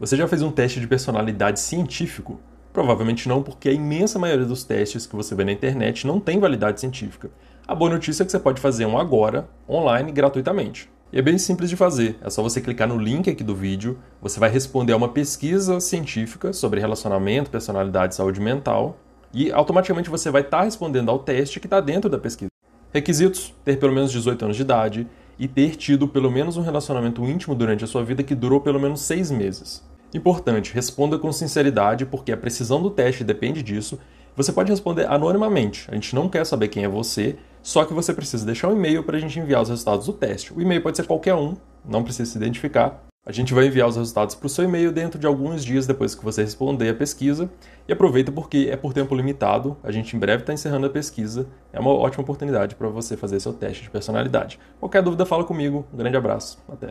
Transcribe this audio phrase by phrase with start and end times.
[0.00, 2.40] Você já fez um teste de personalidade científico?
[2.72, 6.40] Provavelmente não, porque a imensa maioria dos testes que você vê na internet não tem
[6.40, 7.30] validade científica.
[7.68, 10.90] A boa notícia é que você pode fazer um agora, online, gratuitamente.
[11.12, 13.98] E é bem simples de fazer, é só você clicar no link aqui do vídeo,
[14.20, 18.98] você vai responder a uma pesquisa científica sobre relacionamento, personalidade e saúde mental,
[19.34, 22.50] e automaticamente você vai estar respondendo ao teste que está dentro da pesquisa.
[22.92, 25.06] Requisitos: ter pelo menos 18 anos de idade
[25.42, 28.78] e ter tido pelo menos um relacionamento íntimo durante a sua vida que durou pelo
[28.78, 29.82] menos seis meses.
[30.14, 33.98] Importante, responda com sinceridade, porque a precisão do teste depende disso.
[34.36, 38.14] Você pode responder anonimamente, a gente não quer saber quem é você, só que você
[38.14, 40.54] precisa deixar um e-mail para a gente enviar os resultados do teste.
[40.54, 43.02] O e-mail pode ser qualquer um, não precisa se identificar.
[43.24, 46.12] A gente vai enviar os resultados para o seu e-mail dentro de alguns dias depois
[46.12, 47.48] que você responder a pesquisa.
[47.86, 51.46] E aproveita porque é por tempo limitado, a gente em breve está encerrando a pesquisa.
[51.72, 54.58] É uma ótima oportunidade para você fazer seu teste de personalidade.
[54.80, 55.86] Qualquer dúvida, fala comigo.
[55.94, 56.58] Um grande abraço.
[56.68, 56.88] Até.